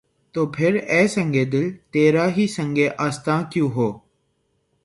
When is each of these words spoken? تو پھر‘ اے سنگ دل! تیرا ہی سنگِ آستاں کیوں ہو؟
تو 0.35 0.41
پھر‘ 0.55 0.73
اے 0.91 1.01
سنگ 1.07 1.35
دل! 1.51 1.65
تیرا 1.91 2.25
ہی 2.35 2.45
سنگِ 2.55 2.77
آستاں 3.05 3.41
کیوں 3.51 3.69
ہو؟ 3.75 3.89